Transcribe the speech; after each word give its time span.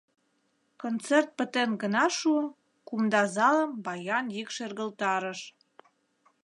Концерт 0.81 1.29
пытен 1.37 1.69
гына 1.81 2.05
шуо, 2.17 2.43
кумда 2.87 3.21
залым 3.35 3.71
баян 3.85 4.25
йӱк 4.35 4.49
шергылтарыш. 4.55 5.39